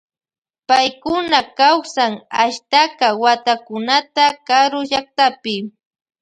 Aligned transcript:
Paykuna 0.67 1.39
kawsan 1.57 2.13
ashtaka 2.43 3.07
watakunata 3.23 4.25
karu 4.47 4.79
llaktapi. 4.89 5.55